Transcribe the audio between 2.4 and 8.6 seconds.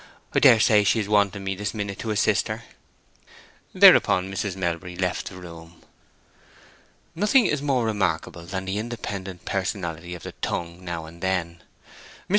her." Thereupon Mrs. Melbury left the room. Nothing is more remarkable